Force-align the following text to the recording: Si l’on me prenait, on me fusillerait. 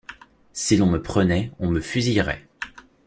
Si 0.51 0.77
l’on 0.77 0.87
me 0.87 0.99
prenait, 0.99 1.51
on 1.59 1.67
me 1.69 1.79
fusillerait. 1.79 2.47